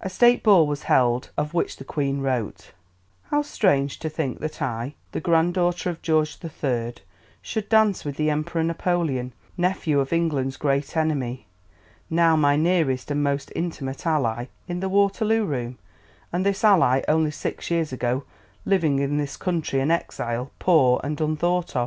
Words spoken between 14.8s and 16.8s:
the Waterloo room, and this